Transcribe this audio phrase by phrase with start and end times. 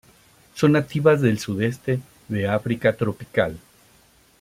[0.55, 3.59] Son nativas del sudeste de África tropical.